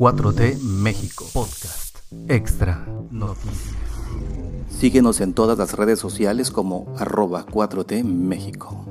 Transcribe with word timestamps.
4T 0.00 0.62
México 0.62 1.26
Podcast 1.34 1.98
Extra 2.26 2.86
Noticias. 3.10 3.76
Síguenos 4.70 5.20
en 5.20 5.34
todas 5.34 5.58
las 5.58 5.74
redes 5.74 5.98
sociales 5.98 6.50
como 6.50 6.90
arroba 6.96 7.44
4T 7.44 8.02
México. 8.02 8.89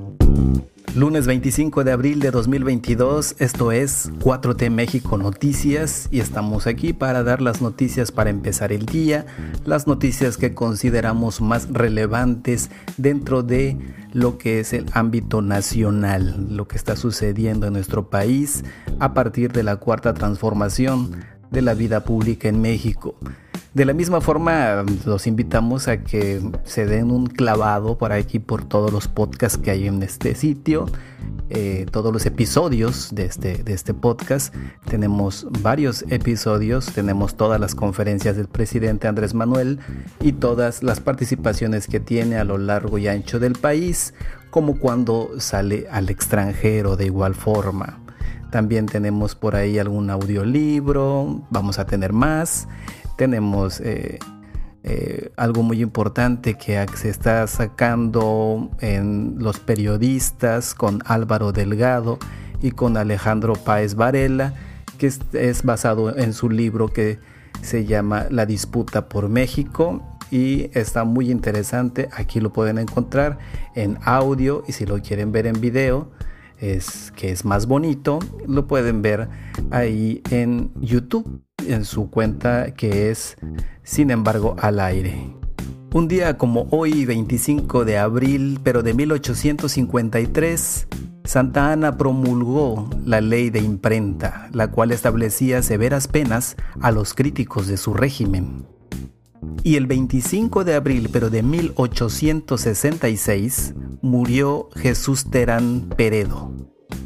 Lunes 0.96 1.28
25 1.28 1.84
de 1.84 1.92
abril 1.92 2.20
de 2.20 2.32
2022, 2.32 3.36
esto 3.38 3.72
es 3.72 4.12
4T 4.20 4.72
México 4.72 5.20
Noticias 5.20 6.10
y 6.12 6.20
estamos 6.20 6.66
aquí 6.66 6.94
para 6.94 7.22
dar 7.24 7.42
las 7.42 7.62
noticias 7.62 8.12
para 8.12 8.32
empezar 8.32 8.72
el 8.72 8.88
día, 8.88 9.28
las 9.66 9.86
noticias 9.86 10.38
que 10.38 10.56
consideramos 10.56 11.42
más 11.42 11.70
relevantes 11.72 12.72
dentro 12.98 13.44
de 13.44 13.78
lo 14.14 14.40
que 14.40 14.62
es 14.62 14.74
el 14.74 14.88
ámbito 14.94 15.44
nacional, 15.44 16.48
lo 16.50 16.68
que 16.68 16.78
está 16.78 16.96
sucediendo 16.96 17.68
en 17.68 17.74
nuestro 17.74 18.10
país 18.10 18.64
a 19.00 19.14
partir 19.14 19.52
de 19.52 19.62
la 19.62 19.76
cuarta 19.76 20.16
transformación 20.16 21.12
de 21.52 21.62
la 21.62 21.74
vida 21.74 22.04
pública 22.04 22.48
en 22.50 22.62
México. 22.62 23.16
De 23.74 23.86
la 23.86 23.94
misma 23.94 24.20
forma, 24.20 24.84
los 25.06 25.28
invitamos 25.28 25.88
a 25.88 26.04
que 26.04 26.42
se 26.64 26.88
den 26.88 27.12
un 27.12 27.28
clavado 27.28 28.00
por 28.00 28.12
aquí 28.12 28.40
por 28.40 28.68
todos 28.68 28.92
los 28.92 29.08
podcasts 29.08 29.60
que 29.60 29.70
hay 29.70 29.86
en 29.86 30.02
este 30.02 30.34
sitio, 30.34 30.88
eh, 31.52 31.86
todos 31.92 32.12
los 32.12 32.26
episodios 32.26 33.14
de 33.14 33.26
este, 33.26 33.64
de 33.64 33.74
este 33.74 33.94
podcast. 33.94 34.56
Tenemos 34.90 35.46
varios 35.62 36.04
episodios, 36.10 36.88
tenemos 36.88 37.36
todas 37.36 37.60
las 37.60 37.76
conferencias 37.76 38.36
del 38.38 38.48
presidente 38.48 39.08
Andrés 39.08 39.36
Manuel 39.36 39.78
y 40.20 40.32
todas 40.32 40.82
las 40.82 41.00
participaciones 41.00 41.86
que 41.86 42.00
tiene 42.00 42.38
a 42.38 42.46
lo 42.46 42.58
largo 42.58 42.98
y 42.98 43.08
ancho 43.08 43.40
del 43.40 43.54
país, 43.54 44.16
como 44.50 44.80
cuando 44.80 45.40
sale 45.40 45.86
al 45.92 46.10
extranjero 46.10 46.98
de 46.98 47.06
igual 47.06 47.36
forma. 47.36 48.00
También 48.52 48.86
tenemos 48.86 49.36
por 49.36 49.56
ahí 49.56 49.78
algún 49.80 50.10
audiolibro, 50.10 51.42
vamos 51.50 51.80
a 51.80 51.86
tener 51.86 52.14
más 52.14 52.68
tenemos 53.20 53.82
eh, 53.82 54.18
eh, 54.84 55.34
algo 55.36 55.62
muy 55.62 55.82
importante 55.82 56.54
que 56.54 56.86
se 56.96 57.10
está 57.10 57.46
sacando 57.48 58.72
en 58.80 59.36
los 59.40 59.60
periodistas 59.60 60.74
con 60.74 61.02
Álvaro 61.06 61.52
Delgado 61.52 62.18
y 62.62 62.72
con 62.72 62.96
Alejandro 62.96 63.56
Páez 63.56 63.96
Varela, 63.96 64.54
que 64.98 65.12
es, 65.34 65.64
basado 65.64 66.18
en 66.18 66.32
su 66.32 66.50
libro 66.50 66.88
que 66.88 67.20
se 67.62 67.84
llama 67.84 68.28
La 68.30 68.46
disputa 68.46 69.10
por 69.10 69.28
México 69.28 70.02
y 70.32 70.70
está 70.74 71.04
muy 71.04 71.30
interesante. 71.30 72.08
Aquí 72.14 72.40
lo 72.40 72.54
pueden 72.54 72.78
encontrar 72.78 73.38
en 73.76 73.98
audio 74.06 74.64
y 74.66 74.72
si 74.72 74.86
lo 74.86 75.02
quieren 75.02 75.34
ver 75.34 75.46
en 75.46 75.60
video, 75.60 76.10
es 76.60 77.12
que 77.16 77.32
es 77.32 77.46
más 77.46 77.66
bonito, 77.66 78.20
lo 78.48 78.68
pueden 78.68 79.02
ver 79.02 79.30
ahí 79.72 80.22
en 80.30 80.72
YouTube 80.80 81.42
en 81.68 81.86
su 81.86 82.10
cuenta 82.10 82.72
que 82.74 83.10
es 83.10 83.38
Sin 83.84 84.12
embargo 84.12 84.56
al 84.60 84.80
aire. 84.80 85.36
Un 85.92 86.08
día 86.08 86.38
como 86.38 86.68
hoy, 86.70 87.06
25 87.06 87.84
de 87.84 87.98
abril, 87.98 88.60
pero 88.64 88.84
de 88.84 88.94
1853, 88.94 90.88
Santa 91.24 91.72
Ana 91.72 91.98
promulgó 91.98 92.88
la 93.06 93.22
ley 93.22 93.50
de 93.50 93.60
imprenta, 93.60 94.50
la 94.54 94.70
cual 94.70 94.92
establecía 94.92 95.64
severas 95.64 96.08
penas 96.08 96.58
a 96.82 96.92
los 96.92 97.16
críticos 97.16 97.68
de 97.68 97.78
su 97.78 97.96
régimen. 97.96 98.68
Y 99.64 99.76
el 99.76 99.88
25 99.88 100.64
de 100.64 100.76
abril, 100.76 101.10
pero 101.12 101.30
de 101.30 101.44
1866, 101.44 103.74
murió 104.02 104.70
Jesús 104.76 105.30
Terán 105.30 105.90
Peredo, 105.96 106.54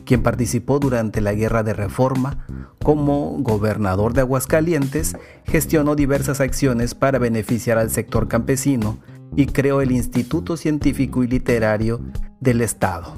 quien 0.06 0.24
participó 0.24 0.80
durante 0.80 1.22
la 1.22 1.34
Guerra 1.34 1.64
de 1.64 1.74
Reforma 1.74 2.48
como 2.84 3.38
gobernador 3.40 4.14
de 4.14 4.22
Aguascalientes, 4.22 5.16
gestionó 5.46 5.96
diversas 5.96 6.42
acciones 6.42 6.96
para 6.96 7.20
beneficiar 7.20 7.78
al 7.78 7.90
sector 7.90 8.28
campesino 8.28 9.00
y 9.36 9.48
creó 9.48 9.82
el 9.82 9.92
Instituto 9.92 10.58
Científico 10.58 11.24
y 11.24 11.28
Literario 11.28 12.02
del 12.40 12.62
Estado, 12.62 13.16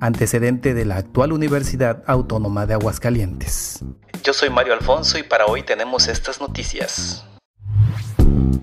antecedente 0.00 0.74
de 0.74 0.84
la 0.84 0.96
actual 0.96 1.32
Universidad 1.32 2.02
Autónoma 2.06 2.66
de 2.66 2.74
Aguascalientes. 2.74 3.80
Yo 4.22 4.32
soy 4.32 4.50
Mario 4.50 4.74
Alfonso 4.74 5.18
y 5.18 5.22
para 5.22 5.46
hoy 5.46 5.62
tenemos 5.62 6.08
estas 6.08 6.40
noticias. 6.40 7.24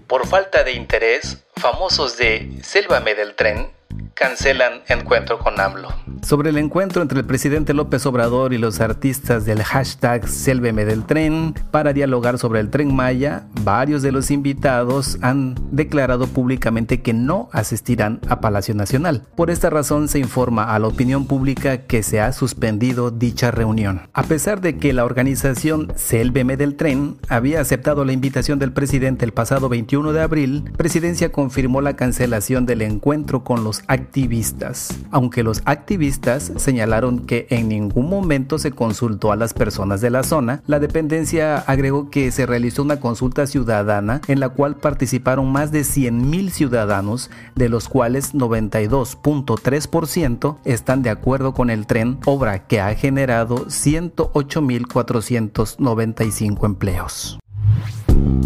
Por 0.09 0.25
falta 0.25 0.63
de 0.63 0.71
interés, 0.71 1.37
famosos 1.55 2.17
de 2.17 2.49
Sélvame 2.63 3.13
del 3.13 3.35
Tren 3.35 3.71
cancelan 4.15 4.81
encuentro 4.87 5.37
con 5.37 5.59
AMLO. 5.61 5.89
Sobre 6.21 6.49
el 6.49 6.57
encuentro 6.57 7.01
entre 7.01 7.19
el 7.19 7.25
presidente 7.25 7.73
López 7.73 8.05
Obrador 8.05 8.53
y 8.53 8.57
los 8.57 8.81
artistas 8.81 9.45
del 9.45 9.63
hashtag 9.63 10.27
Sélveme 10.27 10.85
del 10.85 11.05
Tren 11.05 11.53
para 11.71 11.93
dialogar 11.93 12.37
sobre 12.37 12.59
el 12.59 12.69
tren 12.69 12.93
Maya, 12.93 13.47
varios 13.63 14.01
de 14.01 14.11
los 14.11 14.29
invitados 14.29 15.17
han 15.21 15.55
declarado 15.71 16.27
públicamente 16.27 17.01
que 17.01 17.13
no 17.13 17.49
asistirán 17.51 18.19
a 18.27 18.41
Palacio 18.41 18.75
Nacional. 18.75 19.23
Por 19.35 19.49
esta 19.49 19.69
razón 19.69 20.07
se 20.07 20.19
informa 20.19 20.75
a 20.75 20.79
la 20.79 20.87
opinión 20.87 21.25
pública 21.25 21.85
que 21.85 22.03
se 22.03 22.19
ha 22.21 22.31
suspendido 22.33 23.11
dicha 23.11 23.51
reunión. 23.51 24.01
A 24.13 24.23
pesar 24.23 24.61
de 24.61 24.77
que 24.77 24.93
la 24.93 25.05
organización 25.05 25.91
Sélveme 25.95 26.57
del 26.57 26.75
Tren 26.75 27.17
había 27.29 27.61
aceptado 27.61 28.05
la 28.05 28.13
invitación 28.13 28.59
del 28.59 28.73
presidente 28.73 29.25
el 29.25 29.33
pasado 29.33 29.69
21 29.69 30.13
de 30.13 30.21
abril, 30.21 30.71
Presidencia 30.77 31.31
confirmó 31.31 31.81
la 31.81 31.95
cancelación 31.95 32.65
del 32.65 32.81
encuentro 32.81 33.43
con 33.43 33.63
los 33.63 33.83
activistas 33.87 34.89
aunque 35.11 35.43
los 35.43 35.61
activistas 35.65 36.08
señalaron 36.11 37.19
que 37.19 37.45
en 37.49 37.69
ningún 37.69 38.09
momento 38.09 38.57
se 38.57 38.71
consultó 38.71 39.31
a 39.31 39.35
las 39.35 39.53
personas 39.53 40.01
de 40.01 40.09
la 40.09 40.23
zona, 40.23 40.63
la 40.67 40.79
dependencia 40.79 41.59
agregó 41.59 42.09
que 42.09 42.31
se 42.31 42.45
realizó 42.45 42.83
una 42.83 42.99
consulta 42.99 43.47
ciudadana 43.47 44.21
en 44.27 44.39
la 44.39 44.49
cual 44.49 44.75
participaron 44.75 45.51
más 45.51 45.71
de 45.71 45.81
100.000 45.81 46.49
ciudadanos, 46.49 47.29
de 47.55 47.69
los 47.69 47.89
cuales 47.89 48.33
92.3% 48.33 50.57
están 50.65 51.03
de 51.03 51.09
acuerdo 51.09 51.53
con 51.53 51.69
el 51.69 51.87
tren, 51.87 52.19
obra 52.25 52.67
que 52.67 52.81
ha 52.81 52.93
generado 52.95 53.67
108.495 53.67 56.65
empleos 56.65 57.39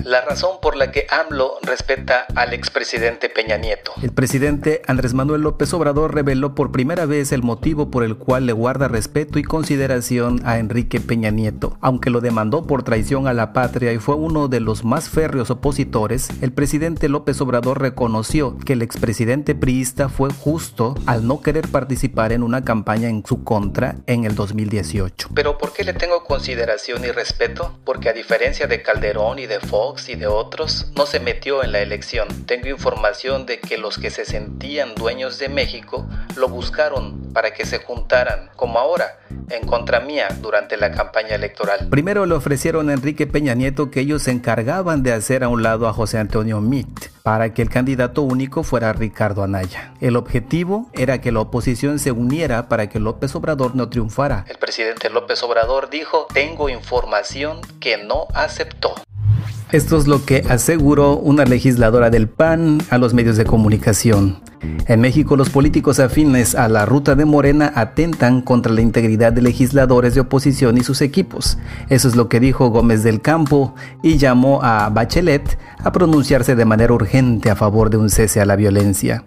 la 0.04 0.22
razón 0.22 0.58
por 0.62 0.76
la 0.76 0.92
que 0.92 1.08
AMLO 1.10 1.58
respeta 1.62 2.26
al 2.36 2.54
expresidente 2.54 3.30
Peña 3.30 3.58
Nieto. 3.58 3.94
El 4.02 4.12
presidente 4.12 4.82
Andrés 4.88 5.14
Manuel 5.14 5.42
López 5.42 5.74
Obrador 5.74 6.14
reveló 6.14 6.56
por 6.56 6.72
primera 6.72 7.06
vez 7.06 7.32
el 7.32 7.44
motivo 7.44 7.90
por 7.90 8.04
el 8.04 8.18
cual 8.18 8.46
le 8.46 8.54
guarda 8.54 8.88
respeto 8.88 9.40
y 9.40 9.44
consideración 9.44 10.42
a 10.46 10.60
Enrique 10.60 11.00
Peña 11.00 11.32
Nieto. 11.32 11.78
Aunque 11.82 12.10
lo 12.10 12.22
demandó 12.22 12.66
por 12.68 12.84
traición 12.84 13.28
a 13.28 13.34
la 13.34 13.54
patria 13.54 13.94
y 13.94 14.00
fue 14.00 14.16
uno 14.16 14.48
de 14.48 14.60
los 14.60 14.84
más 14.84 15.10
férreos 15.10 15.50
opositores, 15.50 16.30
el 16.42 16.52
presidente 16.52 17.10
López 17.10 17.40
Obrador 17.42 17.82
reconoció 17.82 18.58
que 18.58 18.74
el 18.74 18.82
expresidente 18.82 19.56
priista 19.56 20.10
fue 20.10 20.32
justo 20.32 20.96
al 21.06 21.28
no 21.28 21.42
querer 21.42 21.68
participar 21.70 22.32
en 22.32 22.44
una 22.44 22.64
campaña 22.64 23.10
en 23.10 23.26
su 23.26 23.44
contra 23.44 23.96
en 24.08 24.26
el 24.26 24.36
2018. 24.36 25.30
Pero 25.34 25.58
¿por 25.58 25.74
qué 25.74 25.84
le 25.84 25.94
tengo 25.94 26.24
consideración 26.24 27.04
y 27.06 27.12
respeto? 27.12 27.78
Porque 27.86 28.10
a 28.10 28.14
diferencia 28.14 28.68
de 28.68 28.82
Calderón 28.82 29.40
y 29.40 29.46
de 29.46 29.60
Fox, 29.60 29.93
y 30.08 30.16
de 30.16 30.28
otros, 30.28 30.88
no 30.96 31.06
se 31.06 31.20
metió 31.20 31.64
en 31.64 31.72
la 31.72 31.80
elección. 31.80 32.28
Tengo 32.46 32.68
información 32.68 33.46
de 33.46 33.60
que 33.60 33.78
los 33.78 33.98
que 33.98 34.10
se 34.10 34.26
sentían 34.26 34.96
dueños 34.96 35.40
de 35.40 35.50
México 35.50 36.08
lo 36.36 36.50
buscaron 36.50 37.32
para 37.34 37.54
que 37.54 37.66
se 37.66 37.80
juntaran, 37.80 38.50
como 38.56 38.80
ahora, 38.80 39.20
en 39.50 39.68
contra 39.68 40.00
mía 40.00 40.28
durante 40.42 40.78
la 40.78 40.92
campaña 40.92 41.36
electoral. 41.36 41.88
Primero 41.90 42.26
le 42.26 42.36
ofrecieron 42.36 42.90
a 42.90 42.94
Enrique 42.94 43.28
Peña 43.28 43.54
Nieto 43.54 43.92
que 43.92 44.00
ellos 44.00 44.24
se 44.24 44.32
encargaban 44.32 45.04
de 45.04 45.14
hacer 45.14 45.44
a 45.44 45.50
un 45.50 45.64
lado 45.64 45.88
a 45.88 45.94
José 45.94 46.18
Antonio 46.18 46.62
Mitt 46.62 47.08
para 47.24 47.54
que 47.54 47.62
el 47.62 47.70
candidato 47.70 48.22
único 48.22 48.64
fuera 48.64 48.94
Ricardo 48.94 49.44
Anaya. 49.44 49.94
El 50.02 50.18
objetivo 50.18 50.90
era 50.94 51.22
que 51.22 51.32
la 51.32 51.40
oposición 51.40 52.00
se 52.00 52.12
uniera 52.12 52.68
para 52.68 52.90
que 52.90 53.00
López 53.00 53.34
Obrador 53.36 53.76
no 53.76 53.90
triunfara. 53.90 54.46
El 54.48 54.58
presidente 54.58 55.10
López 55.10 55.42
Obrador 55.44 55.90
dijo, 55.90 56.28
tengo 56.34 56.70
información 56.70 57.62
que 57.80 57.98
no 57.98 58.28
aceptó. 58.34 58.96
Esto 59.74 59.98
es 59.98 60.06
lo 60.06 60.24
que 60.24 60.44
aseguró 60.48 61.18
una 61.18 61.46
legisladora 61.46 62.12
del 62.12 62.30
PAN 62.30 62.78
a 62.92 63.00
los 63.00 63.16
medios 63.16 63.38
de 63.38 63.46
comunicación. 63.46 64.38
En 64.86 65.02
México 65.02 65.36
los 65.36 65.50
políticos 65.50 66.00
afines 66.00 66.54
a 66.54 66.70
la 66.70 66.86
ruta 66.86 67.16
de 67.16 67.26
Morena 67.26 67.74
atentan 67.74 68.44
contra 68.44 68.72
la 68.72 68.82
integridad 68.82 69.34
de 69.34 69.42
legisladores 69.42 70.14
de 70.14 70.22
oposición 70.22 70.78
y 70.78 70.84
sus 70.84 71.02
equipos. 71.02 71.58
Eso 71.90 72.08
es 72.08 72.16
lo 72.16 72.30
que 72.30 72.40
dijo 72.40 72.70
Gómez 72.70 73.02
del 73.02 73.20
Campo 73.20 73.74
y 74.04 74.18
llamó 74.18 74.62
a 74.62 74.90
Bachelet 74.90 75.58
a 75.80 75.92
pronunciarse 75.92 76.56
de 76.56 76.66
manera 76.66 76.94
urgente 76.94 77.50
a 77.50 77.56
favor 77.56 77.90
de 77.90 77.98
un 77.98 78.12
cese 78.12 78.42
a 78.42 78.46
la 78.46 78.56
violencia. 78.56 79.26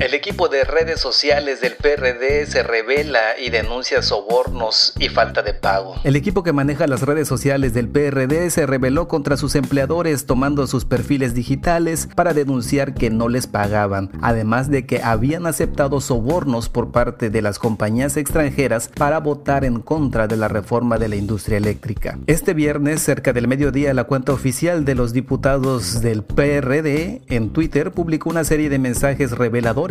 El 0.00 0.14
equipo 0.14 0.46
de 0.48 0.62
redes 0.62 1.00
sociales 1.00 1.60
del 1.60 1.74
PRD 1.74 2.46
se 2.46 2.62
revela 2.62 3.36
y 3.36 3.50
denuncia 3.50 4.00
sobornos 4.00 4.92
y 5.00 5.08
falta 5.08 5.42
de 5.42 5.54
pago. 5.54 5.96
El 6.04 6.14
equipo 6.14 6.44
que 6.44 6.52
maneja 6.52 6.86
las 6.86 7.02
redes 7.02 7.26
sociales 7.26 7.74
del 7.74 7.88
PRD 7.88 8.48
se 8.50 8.64
rebeló 8.64 9.08
contra 9.08 9.36
sus 9.36 9.56
empleadores 9.56 10.24
tomando 10.24 10.68
sus 10.68 10.84
perfiles 10.84 11.34
digitales 11.34 12.08
para 12.14 12.32
denunciar 12.32 12.94
que 12.94 13.10
no 13.10 13.28
les 13.28 13.48
pagaban, 13.48 14.12
además 14.22 14.70
de 14.70 14.86
que 14.86 15.02
habían 15.02 15.46
aceptado 15.46 16.00
sobornos 16.00 16.68
por 16.68 16.92
parte 16.92 17.28
de 17.28 17.42
las 17.42 17.58
compañías 17.58 18.16
extranjeras 18.16 18.90
para 18.94 19.18
votar 19.18 19.64
en 19.64 19.80
contra 19.80 20.28
de 20.28 20.36
la 20.36 20.46
reforma 20.46 20.98
de 20.98 21.08
la 21.08 21.16
industria 21.16 21.58
eléctrica. 21.58 22.16
Este 22.28 22.54
viernes, 22.54 23.02
cerca 23.02 23.32
del 23.32 23.48
mediodía, 23.48 23.92
la 23.94 24.04
cuenta 24.04 24.32
oficial 24.32 24.84
de 24.84 24.94
los 24.94 25.12
diputados 25.12 26.02
del 26.02 26.22
PRD 26.22 27.22
en 27.26 27.50
Twitter 27.50 27.90
publicó 27.90 28.30
una 28.30 28.44
serie 28.44 28.68
de 28.68 28.78
mensajes 28.78 29.32
reveladores 29.32 29.87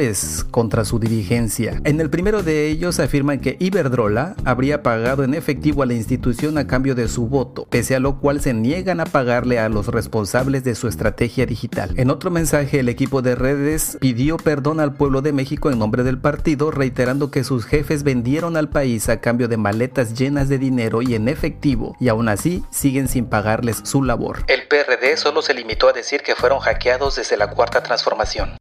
contra 0.52 0.86
su 0.86 1.00
dirigencia. 1.00 1.82
En 1.84 2.00
el 2.00 2.12
primero 2.12 2.44
de 2.44 2.68
ellos 2.68 3.00
afirman 3.00 3.40
que 3.40 3.58
Iberdrola 3.60 4.36
habría 4.46 4.84
pagado 4.84 5.24
en 5.24 5.34
efectivo 5.34 5.82
a 5.82 5.88
la 5.88 5.96
institución 5.96 6.60
a 6.60 6.68
cambio 6.68 6.94
de 6.94 7.08
su 7.08 7.28
voto, 7.28 7.66
pese 7.68 7.96
a 7.96 8.00
lo 8.00 8.20
cual 8.20 8.40
se 8.40 8.54
niegan 8.54 9.00
a 9.00 9.06
pagarle 9.06 9.58
a 9.58 9.70
los 9.70 9.88
responsables 9.88 10.64
de 10.64 10.76
su 10.76 10.88
estrategia 10.88 11.48
digital. 11.48 11.94
En 11.98 12.12
otro 12.12 12.30
mensaje, 12.30 12.80
el 12.80 12.90
equipo 12.90 13.24
de 13.24 13.34
redes 13.34 13.98
pidió 14.00 14.38
perdón 14.38 14.80
al 14.80 14.94
pueblo 14.94 15.22
de 15.22 15.34
México 15.34 15.72
en 15.72 15.80
nombre 15.80 16.04
del 16.04 16.20
partido, 16.20 16.70
reiterando 16.70 17.32
que 17.32 17.44
sus 17.44 17.66
jefes 17.66 18.04
vendieron 18.04 18.56
al 18.56 18.70
país 18.70 19.10
a 19.10 19.20
cambio 19.20 19.48
de 19.48 19.58
maletas 19.58 20.14
llenas 20.14 20.48
de 20.48 20.60
dinero 20.60 21.02
y 21.02 21.16
en 21.16 21.28
efectivo, 21.28 21.96
y 22.00 22.10
aún 22.10 22.30
así 22.30 22.64
siguen 22.70 23.08
sin 23.08 23.26
pagarles 23.26 23.82
su 23.84 24.04
labor. 24.04 24.44
El 24.48 24.68
PRD 24.68 25.18
solo 25.18 25.42
se 25.42 25.56
limitó 25.56 25.90
a 25.90 25.94
decir 25.94 26.22
que 26.22 26.36
fueron 26.36 26.60
hackeados 26.60 27.16
desde 27.16 27.36
la 27.36 27.50
cuarta 27.50 27.82
transformación. 27.82 28.58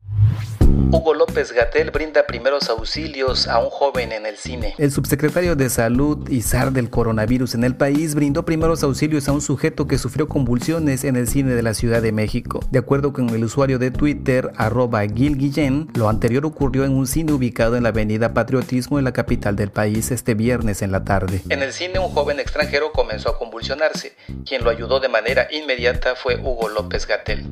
Hugo 0.92 1.14
López 1.14 1.50
Gatel 1.50 1.90
brinda 1.90 2.26
primeros 2.26 2.70
auxilios 2.70 3.48
a 3.48 3.58
un 3.58 3.70
joven 3.70 4.12
en 4.12 4.24
el 4.24 4.36
cine. 4.36 4.74
El 4.78 4.92
subsecretario 4.92 5.56
de 5.56 5.68
Salud 5.68 6.28
y 6.28 6.42
SAR 6.42 6.70
del 6.70 6.90
coronavirus 6.90 7.54
en 7.54 7.64
el 7.64 7.74
país 7.74 8.14
brindó 8.14 8.44
primeros 8.44 8.84
auxilios 8.84 9.28
a 9.28 9.32
un 9.32 9.40
sujeto 9.40 9.88
que 9.88 9.98
sufrió 9.98 10.28
convulsiones 10.28 11.02
en 11.02 11.16
el 11.16 11.26
cine 11.26 11.54
de 11.54 11.62
la 11.62 11.74
Ciudad 11.74 12.02
de 12.02 12.12
México. 12.12 12.60
De 12.70 12.78
acuerdo 12.78 13.12
con 13.12 13.28
el 13.30 13.42
usuario 13.42 13.80
de 13.80 13.90
Twitter, 13.90 14.52
arroba 14.56 15.02
Gil 15.08 15.36
Guillén, 15.36 15.88
lo 15.94 16.08
anterior 16.08 16.46
ocurrió 16.46 16.84
en 16.84 16.92
un 16.92 17.08
cine 17.08 17.32
ubicado 17.32 17.76
en 17.76 17.82
la 17.82 17.88
avenida 17.88 18.32
Patriotismo 18.32 18.98
en 18.98 19.04
la 19.04 19.12
capital 19.12 19.56
del 19.56 19.70
país 19.70 20.12
este 20.12 20.34
viernes 20.34 20.82
en 20.82 20.92
la 20.92 21.04
tarde. 21.04 21.42
En 21.48 21.62
el 21.62 21.72
cine 21.72 21.98
un 21.98 22.10
joven 22.10 22.38
extranjero 22.38 22.92
comenzó 22.92 23.30
a 23.30 23.38
convulsionarse. 23.38 24.14
Quien 24.46 24.62
lo 24.62 24.70
ayudó 24.70 25.00
de 25.00 25.08
manera 25.08 25.48
inmediata 25.50 26.14
fue 26.14 26.36
Hugo 26.36 26.68
López 26.68 27.08
Gatel. 27.08 27.44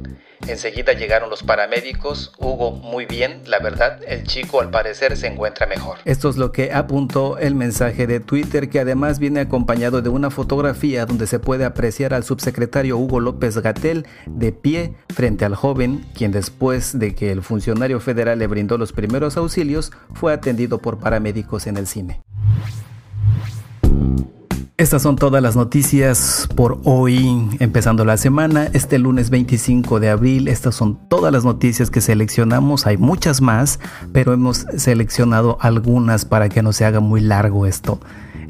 Enseguida 0.48 0.92
llegaron 0.92 1.30
los 1.30 1.42
paramédicos. 1.42 2.32
Hugo, 2.38 2.72
muy 2.72 3.06
bien, 3.06 3.42
la 3.46 3.58
verdad, 3.58 4.00
el 4.06 4.24
chico 4.24 4.60
al 4.60 4.70
parecer 4.70 5.16
se 5.16 5.26
encuentra 5.26 5.66
mejor. 5.66 5.98
Esto 6.04 6.28
es 6.28 6.36
lo 6.36 6.52
que 6.52 6.72
apuntó 6.72 7.38
el 7.38 7.54
mensaje 7.54 8.06
de 8.06 8.20
Twitter, 8.20 8.68
que 8.68 8.80
además 8.80 9.18
viene 9.18 9.40
acompañado 9.40 10.02
de 10.02 10.08
una 10.08 10.30
fotografía 10.30 11.06
donde 11.06 11.26
se 11.26 11.38
puede 11.38 11.64
apreciar 11.64 12.14
al 12.14 12.24
subsecretario 12.24 12.98
Hugo 12.98 13.20
López 13.20 13.58
Gatel 13.58 14.06
de 14.26 14.52
pie 14.52 14.94
frente 15.08 15.44
al 15.44 15.54
joven, 15.54 16.04
quien 16.14 16.32
después 16.32 16.98
de 16.98 17.14
que 17.14 17.32
el 17.32 17.42
funcionario 17.42 18.00
federal 18.00 18.38
le 18.38 18.46
brindó 18.46 18.78
los 18.78 18.92
primeros 18.92 19.36
auxilios, 19.36 19.92
fue 20.12 20.32
atendido 20.32 20.78
por 20.78 20.98
paramédicos 20.98 21.66
en 21.66 21.76
el 21.76 21.86
cine. 21.86 22.22
Estas 24.84 25.00
son 25.00 25.16
todas 25.16 25.42
las 25.42 25.56
noticias 25.56 26.46
por 26.54 26.78
hoy, 26.84 27.48
empezando 27.58 28.04
la 28.04 28.18
semana, 28.18 28.68
este 28.74 28.98
lunes 28.98 29.30
25 29.30 29.98
de 29.98 30.10
abril. 30.10 30.46
Estas 30.46 30.74
son 30.74 30.98
todas 31.08 31.32
las 31.32 31.42
noticias 31.42 31.90
que 31.90 32.02
seleccionamos. 32.02 32.86
Hay 32.86 32.98
muchas 32.98 33.40
más, 33.40 33.80
pero 34.12 34.34
hemos 34.34 34.66
seleccionado 34.76 35.56
algunas 35.62 36.26
para 36.26 36.50
que 36.50 36.62
no 36.62 36.74
se 36.74 36.84
haga 36.84 37.00
muy 37.00 37.22
largo 37.22 37.64
esto, 37.64 37.98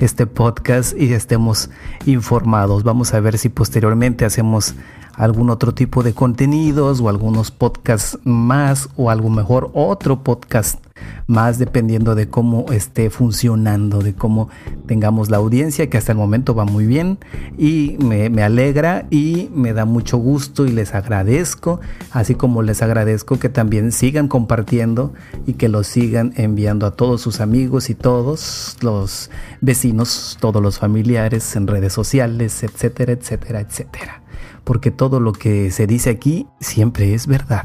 este 0.00 0.26
podcast 0.26 1.00
y 1.00 1.12
estemos 1.12 1.70
informados. 2.04 2.82
Vamos 2.82 3.14
a 3.14 3.20
ver 3.20 3.38
si 3.38 3.48
posteriormente 3.48 4.24
hacemos 4.24 4.74
algún 5.12 5.50
otro 5.50 5.72
tipo 5.72 6.02
de 6.02 6.14
contenidos 6.14 7.00
o 7.00 7.08
algunos 7.08 7.52
podcasts 7.52 8.18
más 8.24 8.88
o 8.96 9.08
algo 9.08 9.30
mejor 9.30 9.70
otro 9.72 10.24
podcast 10.24 10.83
más 11.26 11.58
dependiendo 11.58 12.14
de 12.14 12.28
cómo 12.28 12.66
esté 12.72 13.10
funcionando, 13.10 14.00
de 14.00 14.14
cómo 14.14 14.48
tengamos 14.86 15.30
la 15.30 15.38
audiencia, 15.38 15.88
que 15.88 15.98
hasta 15.98 16.12
el 16.12 16.18
momento 16.18 16.54
va 16.54 16.64
muy 16.64 16.86
bien 16.86 17.18
y 17.58 17.96
me, 18.00 18.42
alegra 18.42 19.06
y 19.10 19.50
me 19.54 19.72
da 19.72 19.84
mucho 19.84 20.18
gusto 20.18 20.66
y 20.66 20.72
les 20.72 20.94
agradezco, 20.94 21.80
así 22.10 22.34
como 22.34 22.62
les 22.62 22.82
agradezco 22.82 23.38
que 23.38 23.48
también 23.48 23.92
sigan 23.92 24.28
compartiendo 24.28 25.12
y 25.46 25.54
que 25.54 25.68
lo 25.68 25.82
sigan 25.82 26.32
enviando 26.36 26.86
a 26.86 26.92
todos 26.92 27.20
sus 27.20 27.40
amigos 27.40 27.90
y 27.90 27.94
todos 27.94 28.76
los 28.80 29.30
vecinos, 29.60 30.36
todos 30.40 30.62
los 30.62 30.78
familiares 30.78 31.56
en 31.56 31.66
redes 31.66 31.92
sociales, 31.92 32.62
etcétera, 32.62 33.12
etcétera, 33.12 33.60
etcétera. 33.60 34.22
Porque 34.64 34.90
todo 34.90 35.20
lo 35.20 35.32
que 35.32 35.70
se 35.70 35.86
dice 35.86 36.10
aquí 36.10 36.46
siempre 36.60 37.14
es 37.14 37.26
verdad. 37.26 37.64